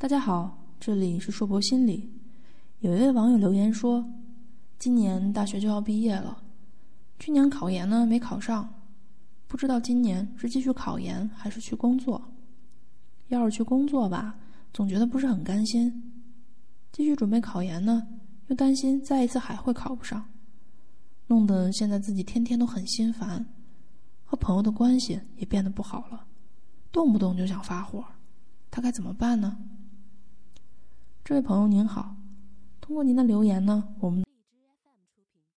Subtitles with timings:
[0.00, 2.08] 大家好，这里是硕博心理。
[2.78, 4.08] 有一位网友留言说，
[4.78, 6.40] 今年大学就要毕业了，
[7.18, 8.72] 去年考研呢没考上，
[9.48, 12.22] 不知道今年是继续考研还是去工作。
[13.26, 14.36] 要是去工作吧，
[14.72, 15.90] 总觉得不是很甘心；
[16.92, 18.06] 继续准备考研呢，
[18.46, 20.24] 又担心再一次还会考不上，
[21.26, 23.44] 弄得现在自己天天都很心烦，
[24.24, 26.24] 和朋友的关系也变得不好了，
[26.92, 28.04] 动不动就想发火。
[28.70, 29.58] 他该怎么办呢？
[31.28, 32.16] 这位朋友您好，
[32.80, 34.24] 通过您的留言呢，我们